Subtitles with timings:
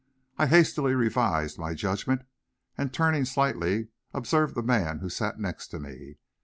[0.35, 2.23] I hastily, revised my judgment,
[2.75, 6.17] and turning slightly observed the man who sat next me.